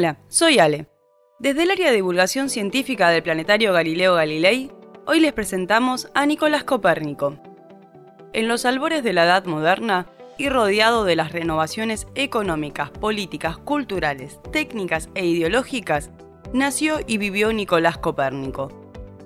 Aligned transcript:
Hola, 0.00 0.16
soy 0.28 0.58
Ale. 0.58 0.86
Desde 1.40 1.64
el 1.64 1.70
área 1.70 1.90
de 1.90 1.96
divulgación 1.96 2.48
científica 2.48 3.10
del 3.10 3.22
planetario 3.22 3.74
Galileo 3.74 4.14
Galilei, 4.14 4.72
hoy 5.04 5.20
les 5.20 5.34
presentamos 5.34 6.08
a 6.14 6.24
Nicolás 6.24 6.64
Copérnico. 6.64 7.36
En 8.32 8.48
los 8.48 8.64
albores 8.64 9.04
de 9.04 9.12
la 9.12 9.24
Edad 9.24 9.44
Moderna 9.44 10.06
y 10.38 10.48
rodeado 10.48 11.04
de 11.04 11.16
las 11.16 11.32
renovaciones 11.32 12.06
económicas, 12.14 12.88
políticas, 12.88 13.58
culturales, 13.58 14.40
técnicas 14.50 15.10
e 15.14 15.26
ideológicas, 15.26 16.10
nació 16.54 17.00
y 17.06 17.18
vivió 17.18 17.52
Nicolás 17.52 17.98
Copérnico, 17.98 18.68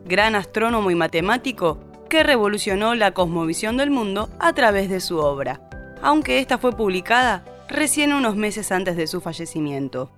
gran 0.05 0.35
astrónomo 0.35 0.91
y 0.91 0.97
matemático 0.97 1.79
que 2.11 2.25
revolucionó 2.25 2.97
la 2.97 3.13
cosmovisión 3.13 3.77
del 3.77 3.91
mundo 3.91 4.29
a 4.41 4.53
través 4.55 4.91
de 4.91 4.99
su 4.99 5.19
obra, 5.19 5.61
aunque 6.03 6.41
esta 6.41 6.59
fue 6.59 6.73
publicada 6.73 7.45
recién 7.69 8.13
unos 8.13 8.35
meses 8.35 8.73
antes 8.73 8.97
de 8.97 9.07
su 9.07 9.21
fallecimiento. 9.21 10.11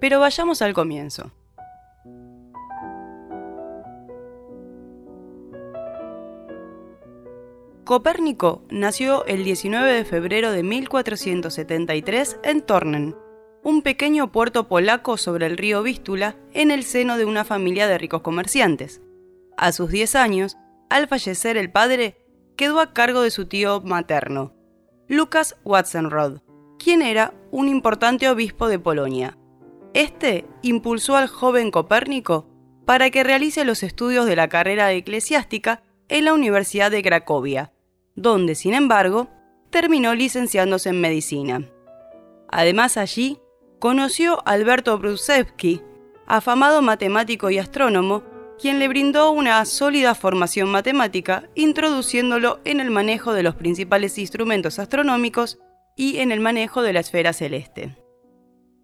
Pero 0.00 0.20
vayamos 0.20 0.62
al 0.62 0.74
comienzo. 0.74 1.32
Copérnico 7.86 8.64
nació 8.68 9.24
el 9.26 9.44
19 9.44 9.92
de 9.92 10.04
febrero 10.04 10.50
de 10.50 10.64
1473 10.64 12.40
en 12.42 12.62
Tornen, 12.62 13.14
un 13.62 13.82
pequeño 13.82 14.32
puerto 14.32 14.66
polaco 14.66 15.16
sobre 15.16 15.46
el 15.46 15.56
río 15.56 15.84
Vístula 15.84 16.34
en 16.52 16.72
el 16.72 16.82
seno 16.82 17.16
de 17.16 17.24
una 17.24 17.44
familia 17.44 17.86
de 17.86 17.96
ricos 17.96 18.22
comerciantes. 18.22 19.02
A 19.56 19.70
sus 19.70 19.88
10 19.90 20.16
años, 20.16 20.56
al 20.90 21.06
fallecer 21.06 21.56
el 21.56 21.70
padre, 21.70 22.18
quedó 22.56 22.80
a 22.80 22.92
cargo 22.92 23.22
de 23.22 23.30
su 23.30 23.46
tío 23.46 23.80
materno, 23.82 24.52
Lucas 25.06 25.56
Watzenrod, 25.62 26.40
quien 26.80 27.02
era 27.02 27.34
un 27.52 27.68
importante 27.68 28.28
obispo 28.28 28.66
de 28.66 28.80
Polonia. 28.80 29.38
Este 29.94 30.46
impulsó 30.62 31.16
al 31.16 31.28
joven 31.28 31.70
Copérnico 31.70 32.46
para 32.84 33.10
que 33.10 33.24
realice 33.24 33.64
los 33.64 33.82
estudios 33.82 34.26
de 34.26 34.36
la 34.36 34.48
carrera 34.48 34.92
eclesiástica 34.92 35.82
en 36.08 36.24
la 36.24 36.34
Universidad 36.34 36.90
de 36.90 37.02
Cracovia, 37.02 37.72
donde, 38.14 38.54
sin 38.54 38.74
embargo, 38.74 39.28
terminó 39.70 40.14
licenciándose 40.14 40.90
en 40.90 41.00
medicina. 41.00 41.68
Además 42.48 42.96
allí, 42.96 43.38
conoció 43.78 44.38
a 44.46 44.52
Alberto 44.52 44.96
Brusewski, 44.98 45.82
afamado 46.26 46.80
matemático 46.80 47.50
y 47.50 47.58
astrónomo, 47.58 48.22
quien 48.60 48.78
le 48.78 48.88
brindó 48.88 49.32
una 49.32 49.64
sólida 49.64 50.14
formación 50.14 50.70
matemática, 50.70 51.48
introduciéndolo 51.54 52.60
en 52.64 52.80
el 52.80 52.90
manejo 52.90 53.32
de 53.32 53.42
los 53.42 53.54
principales 53.54 54.16
instrumentos 54.18 54.78
astronómicos 54.78 55.58
y 55.94 56.18
en 56.18 56.32
el 56.32 56.40
manejo 56.40 56.82
de 56.82 56.92
la 56.92 57.00
esfera 57.00 57.32
celeste. 57.32 57.96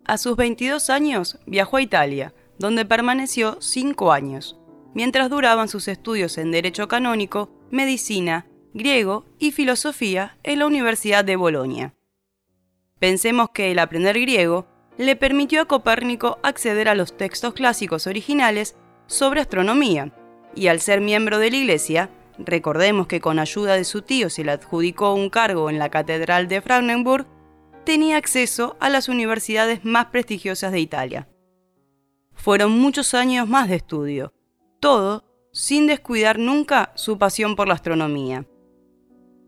A 0.05 0.19
sus 0.19 0.37
22 0.37 0.91
años 0.91 1.39
viajó 1.47 1.77
a 1.77 1.83
Italia, 1.83 2.35
donde 2.59 2.85
permaneció 2.85 3.57
5 3.61 4.13
años, 4.13 4.59
mientras 4.95 5.31
duraban 5.31 5.69
sus 5.69 5.87
estudios 5.87 6.39
en 6.39 6.51
Derecho 6.51 6.89
Canónico, 6.89 7.51
Medicina, 7.71 8.47
Griego 8.75 9.25
y 9.39 9.53
Filosofía 9.53 10.39
en 10.43 10.59
la 10.59 10.67
Universidad 10.67 11.25
de 11.25 11.37
Bolonia. 11.37 11.95
Pensemos 12.99 13.51
que 13.51 13.71
el 13.71 13.79
aprender 13.79 14.19
griego 14.21 14.67
le 14.99 15.15
permitió 15.15 15.63
a 15.63 15.67
Copérnico 15.67 16.39
acceder 16.43 16.89
a 16.89 16.95
los 16.95 17.17
textos 17.17 17.55
clásicos 17.55 18.07
originales 18.07 18.77
sobre 19.07 19.41
astronomía, 19.41 20.13
y 20.55 20.67
al 20.67 20.81
ser 20.81 21.01
miembro 21.01 21.39
de 21.39 21.51
la 21.51 21.57
Iglesia, 21.57 22.11
recordemos 22.39 23.07
que 23.07 23.21
con 23.21 23.39
ayuda 23.39 23.75
de 23.75 23.85
su 23.85 24.03
tío 24.03 24.31
se 24.31 24.45
le 24.45 24.53
adjudicó 24.53 25.15
un 25.15 25.31
cargo 25.31 25.71
en 25.71 25.79
la 25.79 25.91
Catedral 25.91 26.49
de 26.49 26.61
Brandenburg, 26.61 27.27
tenía 27.85 28.17
acceso 28.17 28.77
a 28.81 28.89
las 28.89 29.09
universidades 29.09 29.85
más 29.85 30.07
prestigiosas 30.07 30.73
de 30.73 30.81
Italia. 30.81 31.29
Fueron 32.35 32.73
muchos 32.73 33.15
años 33.15 33.49
más 33.49 33.69
de 33.69 33.77
estudio, 33.77 34.33
todo 34.81 35.25
sin 35.53 35.87
descuidar 35.87 36.39
nunca 36.39 36.93
su 36.95 37.19
pasión 37.19 37.57
por 37.57 37.69
la 37.69 37.75
astronomía. 37.75 38.47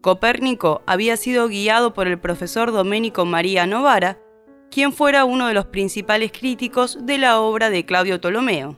Copérnico 0.01 0.83
había 0.87 1.17
sido 1.17 1.49
guiado 1.49 1.95
por 1.95 2.07
el 2.09 2.19
profesor 2.19 2.73
Domenico 2.73 3.25
María 3.25 3.67
Novara, 3.67 4.19
quien 4.71 4.93
fuera 4.93 5.25
uno 5.25 5.47
de 5.47 5.55
los 5.55 5.67
principales 5.67 6.31
críticos 6.31 6.99
de 7.07 7.17
la 7.17 7.41
obra 7.41 7.71
de 7.71 7.87
Claudio 7.87 8.21
Ptolomeo. 8.21 8.77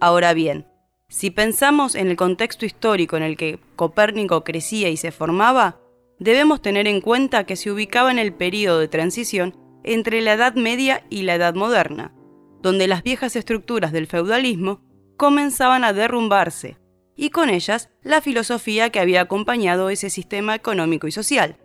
Ahora 0.00 0.34
bien, 0.34 0.66
si 1.08 1.30
pensamos 1.30 1.94
en 1.94 2.08
el 2.08 2.16
contexto 2.16 2.66
histórico 2.66 3.16
en 3.16 3.22
el 3.22 3.36
que 3.36 3.60
Copérnico 3.76 4.44
crecía 4.44 4.88
y 4.88 4.96
se 4.96 5.12
formaba, 5.12 5.80
debemos 6.18 6.62
tener 6.62 6.86
en 6.86 7.00
cuenta 7.00 7.44
que 7.44 7.56
se 7.56 7.70
ubicaba 7.70 8.10
en 8.10 8.18
el 8.18 8.32
período 8.32 8.78
de 8.78 8.88
transición 8.88 9.56
entre 9.84 10.20
la 10.20 10.34
Edad 10.34 10.54
Media 10.54 11.04
y 11.10 11.22
la 11.22 11.34
Edad 11.34 11.54
Moderna, 11.54 12.12
donde 12.60 12.86
las 12.86 13.02
viejas 13.02 13.36
estructuras 13.36 13.92
del 13.92 14.06
feudalismo 14.06 14.82
comenzaban 15.16 15.84
a 15.84 15.92
derrumbarse, 15.92 16.78
y 17.16 17.30
con 17.30 17.50
ellas 17.50 17.90
la 18.02 18.20
filosofía 18.20 18.90
que 18.90 19.00
había 19.00 19.22
acompañado 19.22 19.90
ese 19.90 20.10
sistema 20.10 20.54
económico 20.54 21.06
y 21.06 21.12
social. 21.12 21.56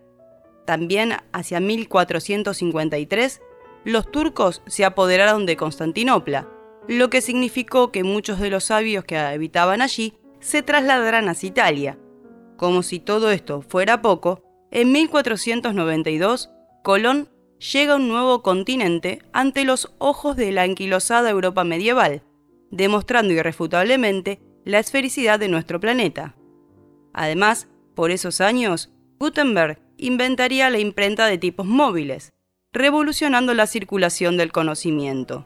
También 0.65 1.13
hacia 1.31 1.59
1453, 1.59 3.41
los 3.85 4.09
turcos 4.09 4.61
se 4.65 4.85
apoderaron 4.85 5.45
de 5.45 5.57
Constantinopla, 5.57 6.49
lo 6.87 7.09
que 7.09 7.21
significó 7.21 7.91
que 7.91 8.03
muchos 8.03 8.39
de 8.39 8.49
los 8.49 8.65
sabios 8.65 9.03
que 9.03 9.17
habitaban 9.17 9.81
allí 9.81 10.13
se 10.39 10.63
trasladaran 10.63 11.29
hacia 11.29 11.49
Italia. 11.49 11.97
Como 12.57 12.83
si 12.83 12.99
todo 12.99 13.31
esto 13.31 13.61
fuera 13.61 14.01
poco, 14.01 14.42
en 14.73 14.91
1492, 14.91 16.49
Colón 16.81 17.29
llega 17.59 17.93
a 17.93 17.97
un 17.97 18.07
nuevo 18.07 18.41
continente 18.41 19.21
ante 19.31 19.65
los 19.65 19.93
ojos 19.99 20.35
de 20.35 20.51
la 20.51 20.63
anquilosada 20.63 21.29
Europa 21.29 21.63
medieval, 21.63 22.23
demostrando 22.71 23.33
irrefutablemente 23.33 24.41
la 24.65 24.79
esfericidad 24.79 25.39
de 25.39 25.47
nuestro 25.47 25.79
planeta. 25.79 26.35
Además, 27.13 27.67
por 27.93 28.09
esos 28.09 28.41
años, 28.41 28.91
Gutenberg 29.19 29.79
inventaría 29.97 30.71
la 30.71 30.79
imprenta 30.79 31.27
de 31.27 31.37
tipos 31.37 31.67
móviles, 31.67 32.33
revolucionando 32.71 33.53
la 33.53 33.67
circulación 33.67 34.37
del 34.37 34.51
conocimiento. 34.51 35.45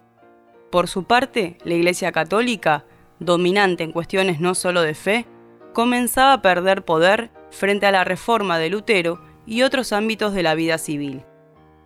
Por 0.72 0.88
su 0.88 1.04
parte, 1.04 1.58
la 1.66 1.74
Iglesia 1.74 2.14
Católica, 2.14 2.86
dominante 3.20 3.84
en 3.84 3.92
cuestiones 3.92 4.40
no 4.40 4.56
solo 4.56 4.84
de 4.84 4.94
fe, 4.94 5.26
comenzaba 5.74 6.32
a 6.32 6.42
perder 6.42 6.86
poder 6.86 7.30
frente 7.52 7.86
a 7.86 7.92
la 7.92 8.04
reforma 8.04 8.60
de 8.60 8.70
Lutero 8.70 9.22
y 9.46 9.62
otros 9.62 9.94
ámbitos 9.94 10.34
de 10.34 10.44
la 10.44 10.56
vida 10.56 10.78
civil. 10.78 11.24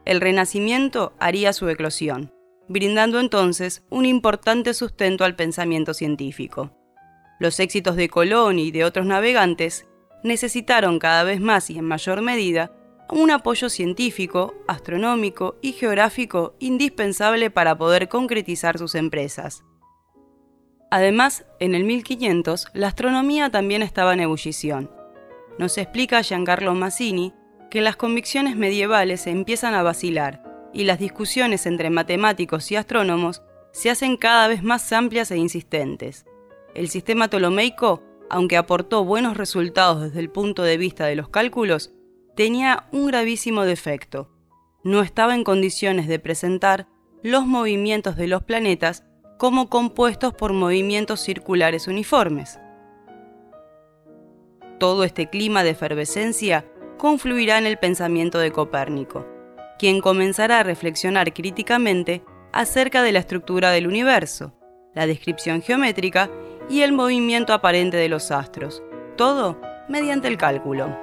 El 0.05 0.19
Renacimiento 0.19 1.13
haría 1.19 1.53
su 1.53 1.69
eclosión, 1.69 2.33
brindando 2.67 3.19
entonces 3.19 3.85
un 3.89 4.05
importante 4.05 4.73
sustento 4.73 5.23
al 5.23 5.35
pensamiento 5.35 5.94
científico. 5.94 6.72
Los 7.39 7.59
éxitos 7.59 7.95
de 7.95 8.09
Colón 8.09 8.59
y 8.59 8.72
de 8.72 8.83
otros 8.83 9.05
navegantes 9.05 9.88
necesitaron 10.23 10.99
cada 10.99 11.23
vez 11.23 11.41
más 11.41 11.69
y 11.69 11.78
en 11.78 11.85
mayor 11.85 12.22
medida 12.22 12.72
un 13.09 13.29
apoyo 13.29 13.69
científico, 13.69 14.53
astronómico 14.67 15.57
y 15.61 15.73
geográfico 15.73 16.55
indispensable 16.59 17.49
para 17.49 17.78
poder 17.78 18.07
concretizar 18.07 18.78
sus 18.78 18.95
empresas. 18.95 19.63
Además, 20.89 21.45
en 21.59 21.75
el 21.75 21.83
1500, 21.83 22.67
la 22.73 22.88
astronomía 22.88 23.49
también 23.49 23.81
estaba 23.81 24.13
en 24.13 24.22
ebullición. 24.22 24.89
Nos 25.61 25.77
explica 25.77 26.23
Giancarlo 26.23 26.73
Massini 26.73 27.35
que 27.69 27.81
las 27.81 27.95
convicciones 27.95 28.55
medievales 28.55 29.27
empiezan 29.27 29.75
a 29.75 29.83
vacilar 29.83 30.41
y 30.73 30.85
las 30.85 30.97
discusiones 30.97 31.67
entre 31.67 31.91
matemáticos 31.91 32.72
y 32.72 32.77
astrónomos 32.77 33.44
se 33.72 33.91
hacen 33.91 34.17
cada 34.17 34.47
vez 34.47 34.63
más 34.63 34.91
amplias 34.91 35.29
e 35.29 35.38
insistentes. 35.38 36.25
El 36.73 36.89
sistema 36.89 37.27
ptolomeico, 37.27 38.02
aunque 38.28 38.58
aportó 38.58 39.05
buenos 39.05 39.37
resultados 39.37 40.02
desde 40.02 40.19
el 40.19 40.31
punto 40.31 40.63
de 40.63 40.78
vista 40.78 41.05
de 41.05 41.16
los 41.16 41.29
cálculos, 41.29 41.93
tenía 42.35 42.87
un 42.91 43.05
gravísimo 43.05 43.61
defecto. 43.61 44.31
No 44.84 45.03
estaba 45.03 45.35
en 45.35 45.43
condiciones 45.43 46.07
de 46.07 46.17
presentar 46.17 46.87
los 47.22 47.46
movimientos 47.46 48.16
de 48.16 48.25
los 48.25 48.41
planetas 48.41 49.03
como 49.37 49.69
compuestos 49.69 50.34
por 50.34 50.53
movimientos 50.53 51.19
circulares 51.19 51.87
uniformes. 51.87 52.57
Todo 54.81 55.03
este 55.03 55.29
clima 55.29 55.63
de 55.63 55.69
efervescencia 55.69 56.66
confluirá 56.97 57.59
en 57.59 57.67
el 57.67 57.78
pensamiento 57.78 58.39
de 58.39 58.51
Copérnico, 58.51 59.28
quien 59.78 60.01
comenzará 60.01 60.61
a 60.61 60.63
reflexionar 60.63 61.35
críticamente 61.35 62.23
acerca 62.51 63.03
de 63.03 63.11
la 63.11 63.19
estructura 63.19 63.69
del 63.69 63.85
universo, 63.85 64.55
la 64.95 65.05
descripción 65.05 65.61
geométrica 65.61 66.31
y 66.67 66.81
el 66.81 66.93
movimiento 66.93 67.53
aparente 67.53 67.95
de 67.95 68.09
los 68.09 68.31
astros, 68.31 68.81
todo 69.17 69.61
mediante 69.87 70.28
el 70.28 70.37
cálculo. 70.37 70.97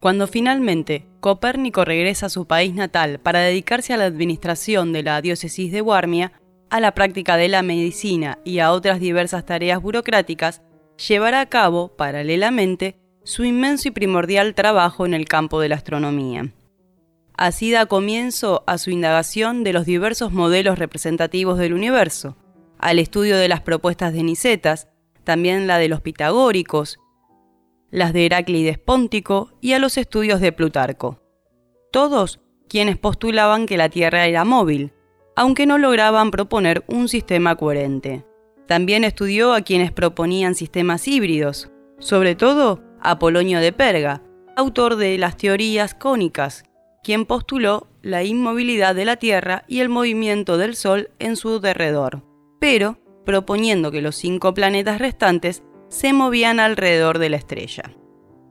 Cuando 0.00 0.26
finalmente 0.26 1.06
Copérnico 1.20 1.86
regresa 1.86 2.26
a 2.26 2.30
su 2.30 2.46
país 2.46 2.74
natal 2.74 3.20
para 3.20 3.40
dedicarse 3.40 3.94
a 3.94 3.96
la 3.96 4.04
administración 4.04 4.92
de 4.92 5.02
la 5.02 5.22
diócesis 5.22 5.72
de 5.72 5.80
Warmia, 5.80 6.32
a 6.70 6.80
la 6.80 6.94
práctica 6.94 7.36
de 7.36 7.48
la 7.48 7.62
medicina 7.62 8.38
y 8.44 8.60
a 8.60 8.72
otras 8.72 9.00
diversas 9.00 9.44
tareas 9.44 9.82
burocráticas, 9.82 10.62
llevará 11.08 11.40
a 11.40 11.46
cabo, 11.46 11.96
paralelamente, 11.96 12.96
su 13.24 13.44
inmenso 13.44 13.88
y 13.88 13.90
primordial 13.90 14.54
trabajo 14.54 15.04
en 15.04 15.14
el 15.14 15.26
campo 15.26 15.60
de 15.60 15.68
la 15.68 15.76
astronomía. 15.76 16.52
Así 17.36 17.70
da 17.70 17.86
comienzo 17.86 18.64
a 18.66 18.78
su 18.78 18.90
indagación 18.90 19.64
de 19.64 19.72
los 19.72 19.86
diversos 19.86 20.32
modelos 20.32 20.78
representativos 20.78 21.58
del 21.58 21.74
universo, 21.74 22.36
al 22.78 22.98
estudio 22.98 23.36
de 23.36 23.48
las 23.48 23.60
propuestas 23.60 24.12
de 24.12 24.22
Nicetas, 24.22 24.88
también 25.24 25.66
la 25.66 25.78
de 25.78 25.88
los 25.88 26.00
pitagóricos, 26.00 26.98
las 27.90 28.12
de 28.12 28.26
Heráclides 28.26 28.78
Póntico 28.78 29.52
y 29.60 29.72
a 29.72 29.78
los 29.78 29.98
estudios 29.98 30.40
de 30.40 30.52
Plutarco. 30.52 31.20
Todos 31.90 32.40
quienes 32.68 32.96
postulaban 32.96 33.66
que 33.66 33.76
la 33.76 33.88
Tierra 33.88 34.26
era 34.26 34.44
móvil, 34.44 34.92
aunque 35.40 35.64
no 35.64 35.78
lograban 35.78 36.30
proponer 36.30 36.84
un 36.86 37.08
sistema 37.08 37.56
coherente. 37.56 38.26
También 38.68 39.04
estudió 39.04 39.54
a 39.54 39.62
quienes 39.62 39.90
proponían 39.90 40.54
sistemas 40.54 41.08
híbridos, 41.08 41.70
sobre 41.98 42.34
todo 42.34 42.82
a 43.00 43.18
Polonio 43.18 43.58
de 43.60 43.72
Perga, 43.72 44.22
autor 44.54 44.96
de 44.96 45.16
las 45.16 45.38
teorías 45.38 45.94
cónicas, 45.94 46.64
quien 47.02 47.24
postuló 47.24 47.86
la 48.02 48.22
inmovilidad 48.22 48.94
de 48.94 49.06
la 49.06 49.16
Tierra 49.16 49.64
y 49.66 49.80
el 49.80 49.88
movimiento 49.88 50.58
del 50.58 50.76
Sol 50.76 51.08
en 51.18 51.36
su 51.36 51.58
derredor, 51.58 52.22
pero 52.60 52.98
proponiendo 53.24 53.90
que 53.90 54.02
los 54.02 54.16
cinco 54.16 54.52
planetas 54.52 54.98
restantes 54.98 55.62
se 55.88 56.12
movían 56.12 56.60
alrededor 56.60 57.18
de 57.18 57.30
la 57.30 57.38
estrella. 57.38 57.84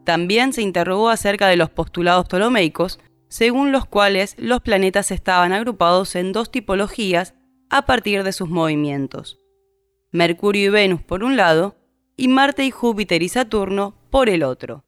También 0.05 0.53
se 0.53 0.63
interrogó 0.63 1.09
acerca 1.09 1.49
de 1.49 1.55
los 1.55 1.69
postulados 1.69 2.25
ptolomeicos, 2.25 2.99
según 3.29 3.71
los 3.71 3.85
cuales 3.85 4.35
los 4.37 4.61
planetas 4.61 5.11
estaban 5.11 5.53
agrupados 5.53 6.15
en 6.15 6.33
dos 6.33 6.51
tipologías 6.51 7.35
a 7.69 7.85
partir 7.85 8.23
de 8.23 8.33
sus 8.33 8.49
movimientos. 8.49 9.39
Mercurio 10.11 10.65
y 10.65 10.69
Venus 10.69 11.01
por 11.03 11.23
un 11.23 11.37
lado, 11.37 11.77
y 12.17 12.27
Marte 12.27 12.65
y 12.65 12.71
Júpiter 12.71 13.23
y 13.23 13.29
Saturno 13.29 13.95
por 14.09 14.27
el 14.27 14.43
otro. 14.43 14.83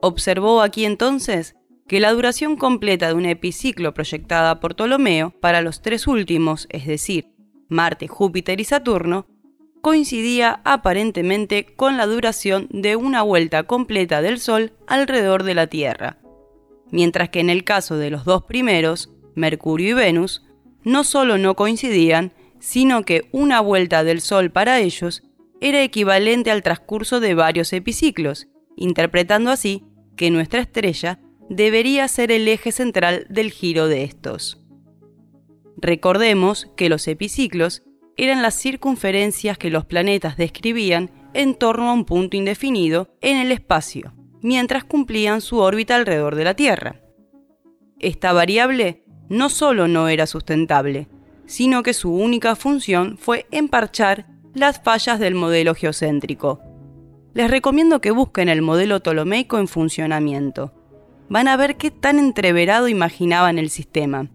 Observó 0.00 0.62
aquí 0.62 0.84
entonces 0.84 1.56
que 1.88 1.98
la 1.98 2.12
duración 2.12 2.56
completa 2.56 3.08
de 3.08 3.14
un 3.14 3.24
epiciclo 3.24 3.94
proyectada 3.94 4.60
por 4.60 4.76
Ptolomeo 4.76 5.30
para 5.40 5.62
los 5.62 5.82
tres 5.82 6.06
últimos, 6.06 6.68
es 6.70 6.86
decir, 6.86 7.32
Marte, 7.68 8.06
Júpiter 8.06 8.60
y 8.60 8.64
Saturno, 8.64 9.26
coincidía 9.80 10.60
aparentemente 10.64 11.64
con 11.64 11.96
la 11.96 12.06
duración 12.06 12.68
de 12.70 12.96
una 12.96 13.22
vuelta 13.22 13.62
completa 13.64 14.22
del 14.22 14.40
Sol 14.40 14.72
alrededor 14.86 15.42
de 15.42 15.54
la 15.54 15.66
Tierra, 15.66 16.18
mientras 16.90 17.28
que 17.28 17.40
en 17.40 17.50
el 17.50 17.64
caso 17.64 17.96
de 17.96 18.10
los 18.10 18.24
dos 18.24 18.44
primeros, 18.44 19.10
Mercurio 19.34 19.90
y 19.90 19.92
Venus, 19.92 20.44
no 20.82 21.04
solo 21.04 21.38
no 21.38 21.54
coincidían, 21.54 22.32
sino 22.60 23.04
que 23.04 23.28
una 23.32 23.60
vuelta 23.60 24.04
del 24.04 24.20
Sol 24.20 24.50
para 24.50 24.80
ellos 24.80 25.22
era 25.60 25.82
equivalente 25.82 26.50
al 26.50 26.62
transcurso 26.62 27.20
de 27.20 27.34
varios 27.34 27.72
epiciclos, 27.72 28.48
interpretando 28.76 29.50
así 29.50 29.84
que 30.16 30.30
nuestra 30.30 30.60
estrella 30.60 31.20
debería 31.48 32.06
ser 32.08 32.30
el 32.30 32.46
eje 32.48 32.72
central 32.72 33.26
del 33.28 33.50
giro 33.50 33.88
de 33.88 34.04
estos. 34.04 34.62
Recordemos 35.76 36.66
que 36.76 36.88
los 36.88 37.06
epiciclos 37.06 37.82
eran 38.18 38.42
las 38.42 38.54
circunferencias 38.54 39.56
que 39.56 39.70
los 39.70 39.86
planetas 39.86 40.36
describían 40.36 41.10
en 41.34 41.54
torno 41.54 41.88
a 41.88 41.92
un 41.92 42.04
punto 42.04 42.36
indefinido 42.36 43.08
en 43.20 43.36
el 43.36 43.52
espacio, 43.52 44.12
mientras 44.42 44.84
cumplían 44.84 45.40
su 45.40 45.58
órbita 45.58 45.94
alrededor 45.94 46.34
de 46.34 46.44
la 46.44 46.54
Tierra. 46.54 47.00
Esta 48.00 48.32
variable 48.32 49.04
no 49.28 49.48
solo 49.48 49.88
no 49.88 50.08
era 50.08 50.26
sustentable, 50.26 51.08
sino 51.46 51.82
que 51.82 51.94
su 51.94 52.12
única 52.12 52.56
función 52.56 53.16
fue 53.18 53.46
emparchar 53.52 54.26
las 54.52 54.82
fallas 54.82 55.20
del 55.20 55.34
modelo 55.34 55.74
geocéntrico. 55.74 56.60
Les 57.34 57.50
recomiendo 57.50 58.00
que 58.00 58.10
busquen 58.10 58.48
el 58.48 58.62
modelo 58.62 59.00
ptolomeico 59.00 59.58
en 59.58 59.68
funcionamiento. 59.68 60.72
Van 61.28 61.46
a 61.46 61.56
ver 61.56 61.76
qué 61.76 61.90
tan 61.92 62.18
entreverado 62.18 62.88
imaginaban 62.88 63.58
el 63.58 63.70
sistema. 63.70 64.28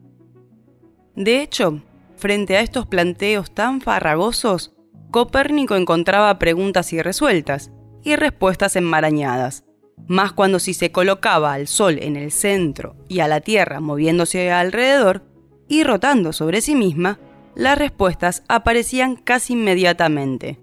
De 1.15 1.41
hecho, 1.41 1.81
frente 2.23 2.55
a 2.55 2.61
estos 2.61 2.87
planteos 2.87 3.53
tan 3.53 3.81
farragosos, 3.81 4.71
Copérnico 5.11 5.75
encontraba 5.75 6.39
preguntas 6.39 6.93
irresueltas 6.93 7.69
y 8.01 8.15
respuestas 8.15 8.77
enmarañadas, 8.77 9.65
más 10.07 10.31
cuando 10.31 10.59
si 10.59 10.73
se 10.73 10.89
colocaba 10.89 11.51
al 11.51 11.67
Sol 11.67 11.99
en 12.01 12.15
el 12.15 12.31
centro 12.31 12.95
y 13.09 13.19
a 13.19 13.27
la 13.27 13.41
Tierra 13.41 13.81
moviéndose 13.81 14.53
alrededor, 14.53 15.25
y 15.67 15.83
rotando 15.83 16.31
sobre 16.31 16.61
sí 16.61 16.75
misma, 16.75 17.19
las 17.55 17.77
respuestas 17.77 18.43
aparecían 18.47 19.17
casi 19.17 19.51
inmediatamente. 19.51 20.61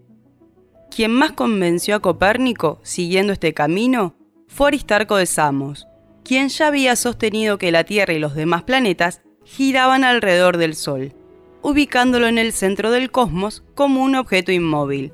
Quien 0.90 1.12
más 1.12 1.32
convenció 1.32 1.96
a 1.96 2.00
Copérnico, 2.00 2.80
siguiendo 2.82 3.34
este 3.34 3.52
camino, 3.52 4.14
fue 4.48 4.68
Aristarco 4.68 5.16
de 5.16 5.26
Samos, 5.26 5.86
quien 6.24 6.48
ya 6.48 6.68
había 6.68 6.96
sostenido 6.96 7.58
que 7.58 7.70
la 7.70 7.84
Tierra 7.84 8.14
y 8.14 8.18
los 8.18 8.34
demás 8.34 8.62
planetas 8.62 9.20
giraban 9.44 10.04
alrededor 10.04 10.56
del 10.56 10.74
Sol, 10.74 11.12
ubicándolo 11.62 12.26
en 12.26 12.38
el 12.38 12.52
centro 12.52 12.90
del 12.90 13.10
cosmos 13.10 13.62
como 13.74 14.02
un 14.02 14.14
objeto 14.14 14.52
inmóvil. 14.52 15.12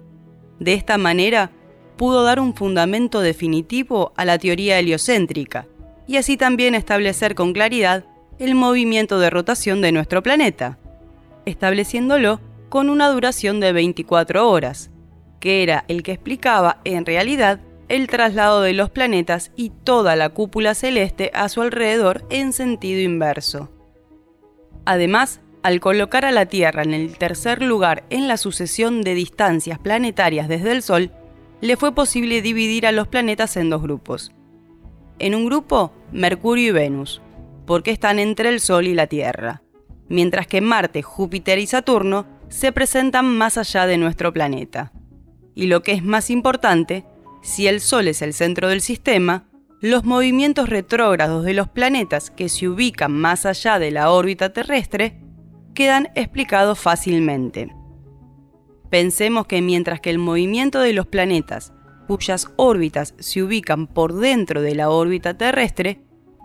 De 0.58 0.74
esta 0.74 0.98
manera, 0.98 1.50
pudo 1.96 2.22
dar 2.22 2.40
un 2.40 2.54
fundamento 2.54 3.20
definitivo 3.20 4.12
a 4.16 4.24
la 4.24 4.38
teoría 4.38 4.78
heliocéntrica, 4.78 5.66
y 6.06 6.16
así 6.16 6.36
también 6.36 6.74
establecer 6.74 7.34
con 7.34 7.52
claridad 7.52 8.04
el 8.38 8.54
movimiento 8.54 9.18
de 9.18 9.30
rotación 9.30 9.80
de 9.80 9.92
nuestro 9.92 10.22
planeta, 10.22 10.78
estableciéndolo 11.46 12.40
con 12.68 12.90
una 12.90 13.08
duración 13.08 13.60
de 13.60 13.72
24 13.72 14.48
horas, 14.48 14.90
que 15.40 15.62
era 15.62 15.84
el 15.88 16.02
que 16.02 16.12
explicaba 16.12 16.80
en 16.84 17.06
realidad 17.06 17.60
el 17.88 18.08
traslado 18.08 18.62
de 18.62 18.72
los 18.72 18.90
planetas 18.90 19.52
y 19.56 19.70
toda 19.70 20.16
la 20.16 20.30
cúpula 20.30 20.74
celeste 20.74 21.30
a 21.34 21.48
su 21.48 21.62
alrededor 21.62 22.24
en 22.30 22.52
sentido 22.52 23.00
inverso. 23.00 23.70
Además, 24.84 25.40
al 25.66 25.80
colocar 25.80 26.24
a 26.24 26.30
la 26.30 26.46
Tierra 26.46 26.84
en 26.84 26.94
el 26.94 27.18
tercer 27.18 27.60
lugar 27.60 28.04
en 28.08 28.28
la 28.28 28.36
sucesión 28.36 29.02
de 29.02 29.14
distancias 29.14 29.80
planetarias 29.80 30.46
desde 30.46 30.70
el 30.70 30.80
Sol, 30.80 31.10
le 31.60 31.76
fue 31.76 31.92
posible 31.92 32.40
dividir 32.40 32.86
a 32.86 32.92
los 32.92 33.08
planetas 33.08 33.56
en 33.56 33.68
dos 33.68 33.82
grupos. 33.82 34.30
En 35.18 35.34
un 35.34 35.44
grupo, 35.44 35.92
Mercurio 36.12 36.68
y 36.68 36.70
Venus, 36.70 37.20
porque 37.66 37.90
están 37.90 38.20
entre 38.20 38.50
el 38.50 38.60
Sol 38.60 38.86
y 38.86 38.94
la 38.94 39.08
Tierra, 39.08 39.64
mientras 40.08 40.46
que 40.46 40.60
Marte, 40.60 41.02
Júpiter 41.02 41.58
y 41.58 41.66
Saturno 41.66 42.26
se 42.48 42.70
presentan 42.70 43.26
más 43.26 43.58
allá 43.58 43.88
de 43.88 43.98
nuestro 43.98 44.32
planeta. 44.32 44.92
Y 45.56 45.66
lo 45.66 45.82
que 45.82 45.94
es 45.94 46.04
más 46.04 46.30
importante, 46.30 47.04
si 47.42 47.66
el 47.66 47.80
Sol 47.80 48.06
es 48.06 48.22
el 48.22 48.34
centro 48.34 48.68
del 48.68 48.82
sistema, 48.82 49.48
los 49.80 50.04
movimientos 50.04 50.68
retrógrados 50.68 51.44
de 51.44 51.54
los 51.54 51.66
planetas 51.66 52.30
que 52.30 52.48
se 52.48 52.68
ubican 52.68 53.10
más 53.10 53.46
allá 53.46 53.80
de 53.80 53.90
la 53.90 54.12
órbita 54.12 54.52
terrestre 54.52 55.25
quedan 55.76 56.08
explicados 56.16 56.80
fácilmente. 56.80 57.72
Pensemos 58.90 59.46
que 59.46 59.62
mientras 59.62 60.00
que 60.00 60.10
el 60.10 60.18
movimiento 60.18 60.80
de 60.80 60.92
los 60.92 61.06
planetas 61.06 61.72
cuyas 62.08 62.48
órbitas 62.56 63.14
se 63.18 63.42
ubican 63.42 63.86
por 63.86 64.14
dentro 64.14 64.62
de 64.62 64.74
la 64.74 64.90
órbita 64.90 65.36
terrestre 65.36 66.00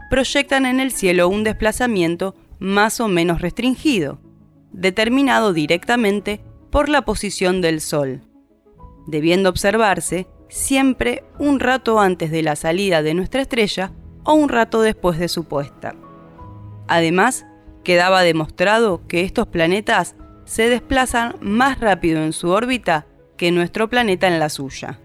proyectan 0.09 0.65
en 0.65 0.79
el 0.79 0.91
cielo 0.91 1.29
un 1.29 1.43
desplazamiento 1.43 2.35
más 2.59 2.99
o 2.99 3.07
menos 3.07 3.41
restringido, 3.41 4.19
determinado 4.71 5.53
directamente 5.53 6.41
por 6.69 6.89
la 6.89 7.03
posición 7.03 7.61
del 7.61 7.79
Sol, 7.79 8.21
debiendo 9.07 9.49
observarse 9.49 10.27
siempre 10.49 11.23
un 11.39 11.59
rato 11.59 11.99
antes 11.99 12.31
de 12.31 12.43
la 12.43 12.55
salida 12.55 13.01
de 13.01 13.13
nuestra 13.13 13.41
estrella 13.41 13.93
o 14.23 14.33
un 14.33 14.49
rato 14.49 14.81
después 14.81 15.17
de 15.17 15.27
su 15.27 15.45
puesta. 15.45 15.95
Además, 16.87 17.45
quedaba 17.83 18.23
demostrado 18.23 19.05
que 19.07 19.21
estos 19.21 19.47
planetas 19.47 20.15
se 20.45 20.69
desplazan 20.69 21.35
más 21.39 21.79
rápido 21.79 22.23
en 22.23 22.33
su 22.33 22.49
órbita 22.49 23.05
que 23.37 23.51
nuestro 23.51 23.89
planeta 23.89 24.27
en 24.27 24.39
la 24.39 24.49
suya. 24.49 24.99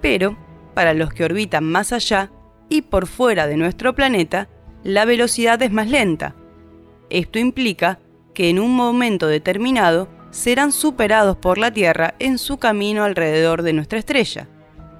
Pero, 0.00 0.36
para 0.74 0.94
los 0.94 1.12
que 1.12 1.24
orbitan 1.24 1.64
más 1.64 1.92
allá, 1.92 2.30
y 2.68 2.82
por 2.82 3.06
fuera 3.06 3.46
de 3.46 3.56
nuestro 3.56 3.94
planeta, 3.94 4.48
la 4.82 5.04
velocidad 5.04 5.60
es 5.62 5.72
más 5.72 5.88
lenta. 5.88 6.34
Esto 7.10 7.38
implica 7.38 7.98
que 8.34 8.50
en 8.50 8.58
un 8.58 8.74
momento 8.74 9.26
determinado 9.26 10.08
serán 10.30 10.72
superados 10.72 11.36
por 11.36 11.58
la 11.58 11.72
Tierra 11.72 12.14
en 12.18 12.38
su 12.38 12.58
camino 12.58 13.04
alrededor 13.04 13.62
de 13.62 13.72
nuestra 13.72 13.98
estrella, 13.98 14.48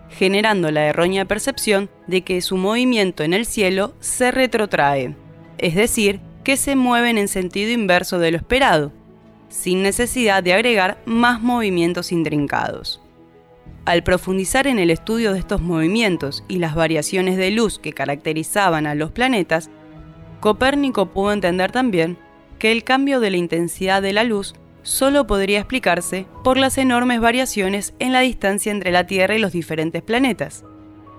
generando 0.08 0.70
la 0.70 0.86
errónea 0.86 1.26
percepción 1.26 1.90
de 2.06 2.22
que 2.22 2.40
su 2.40 2.56
movimiento 2.56 3.22
en 3.22 3.34
el 3.34 3.44
cielo 3.46 3.94
se 4.00 4.30
retrotrae, 4.30 5.14
es 5.58 5.74
decir, 5.74 6.20
que 6.48 6.56
se 6.56 6.76
mueven 6.76 7.18
en 7.18 7.28
sentido 7.28 7.72
inverso 7.72 8.18
de 8.18 8.30
lo 8.30 8.38
esperado, 8.38 8.90
sin 9.50 9.82
necesidad 9.82 10.42
de 10.42 10.54
agregar 10.54 10.96
más 11.04 11.42
movimientos 11.42 12.10
intrincados. 12.10 13.02
Al 13.84 14.02
profundizar 14.02 14.66
en 14.66 14.78
el 14.78 14.88
estudio 14.88 15.34
de 15.34 15.40
estos 15.40 15.60
movimientos 15.60 16.44
y 16.48 16.56
las 16.56 16.74
variaciones 16.74 17.36
de 17.36 17.50
luz 17.50 17.78
que 17.78 17.92
caracterizaban 17.92 18.86
a 18.86 18.94
los 18.94 19.10
planetas, 19.10 19.68
Copérnico 20.40 21.10
pudo 21.10 21.34
entender 21.34 21.70
también 21.70 22.16
que 22.58 22.72
el 22.72 22.82
cambio 22.82 23.20
de 23.20 23.28
la 23.28 23.36
intensidad 23.36 24.00
de 24.00 24.14
la 24.14 24.24
luz 24.24 24.54
solo 24.82 25.26
podría 25.26 25.58
explicarse 25.58 26.24
por 26.44 26.56
las 26.56 26.78
enormes 26.78 27.20
variaciones 27.20 27.92
en 27.98 28.14
la 28.14 28.20
distancia 28.20 28.72
entre 28.72 28.90
la 28.90 29.06
Tierra 29.06 29.36
y 29.36 29.38
los 29.38 29.52
diferentes 29.52 30.00
planetas. 30.00 30.64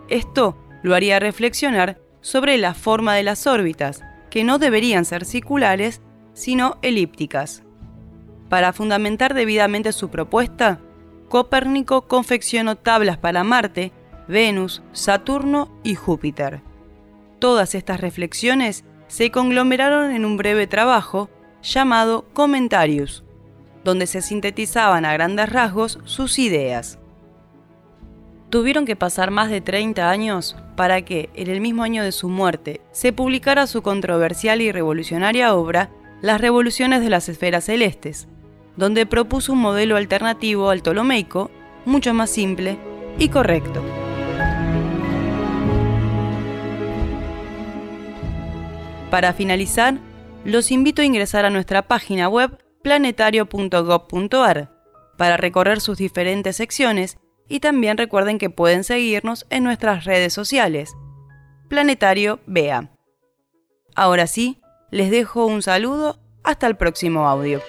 Esto 0.07 0.57
lo 0.81 0.95
haría 0.95 1.19
reflexionar 1.19 2.01
sobre 2.19 2.57
la 2.57 2.73
forma 2.73 3.13
de 3.13 3.21
las 3.21 3.45
órbitas, 3.45 4.01
que 4.29 4.43
no 4.43 4.59
deberían 4.59 5.05
ser 5.05 5.25
circulares, 5.25 6.01
sino 6.33 6.77
elípticas. 6.81 7.63
Para 8.49 8.73
fundamentar 8.73 9.33
debidamente 9.33 9.93
su 9.93 10.09
propuesta, 10.09 10.79
Copérnico 11.27 12.07
confeccionó 12.07 12.75
tablas 12.75 13.17
para 13.17 13.43
Marte, 13.43 13.91
Venus, 14.27 14.81
Saturno 14.91 15.71
y 15.83 15.95
Júpiter. 15.95 16.61
Todas 17.39 17.75
estas 17.75 17.99
reflexiones 17.99 18.83
se 19.07 19.31
conglomeraron 19.31 20.11
en 20.11 20.25
un 20.25 20.37
breve 20.37 20.67
trabajo 20.67 21.29
llamado 21.61 22.25
Commentarius, 22.33 23.23
donde 23.83 24.07
se 24.07 24.21
sintetizaban 24.21 25.05
a 25.05 25.13
grandes 25.13 25.49
rasgos 25.49 25.99
sus 26.03 26.37
ideas. 26.39 26.98
Tuvieron 28.49 28.85
que 28.85 28.95
pasar 28.95 29.29
más 29.29 29.51
de 29.51 29.61
30 29.61 30.09
años 30.09 30.55
para 30.75 31.03
que, 31.03 31.29
en 31.35 31.49
el 31.49 31.61
mismo 31.61 31.83
año 31.83 32.03
de 32.03 32.11
su 32.11 32.29
muerte, 32.29 32.81
se 32.91 33.13
publicara 33.13 33.67
su 33.67 33.83
controversial 33.83 34.61
y 34.61 34.71
revolucionaria 34.71 35.53
obra 35.53 35.91
Las 36.21 36.41
revoluciones 36.41 37.01
de 37.01 37.09
las 37.09 37.29
esferas 37.29 37.65
celestes, 37.65 38.27
donde 38.75 39.05
propuso 39.05 39.53
un 39.53 39.59
modelo 39.59 39.95
alternativo 39.95 40.69
al 40.69 40.81
ptolomeico, 40.81 41.49
mucho 41.85 42.13
más 42.13 42.29
simple 42.29 42.77
y 43.19 43.29
correcto. 43.29 43.81
Para 49.11 49.33
finalizar, 49.33 49.99
los 50.43 50.71
invito 50.71 51.01
a 51.01 51.05
ingresar 51.05 51.45
a 51.45 51.49
nuestra 51.49 51.83
página 51.83 52.27
web 52.27 52.57
planetario.gov.ar 52.81 54.71
para 55.17 55.37
recorrer 55.37 55.81
sus 55.81 55.97
diferentes 55.97 56.57
secciones 56.57 57.17
y 57.49 57.59
también 57.59 57.97
recuerden 57.97 58.37
que 58.37 58.49
pueden 58.49 58.83
seguirnos 58.83 59.45
en 59.49 59.63
nuestras 59.63 60.05
redes 60.05 60.31
sociales. 60.31 60.95
Planetario 61.67 62.39
BEA. 62.45 62.91
Ahora 63.95 64.27
sí, 64.27 64.61
les 64.91 65.11
dejo 65.11 65.45
un 65.45 65.61
saludo, 65.61 66.19
hasta 66.43 66.67
el 66.67 66.77
próximo 66.77 67.27
audio. 67.27 67.61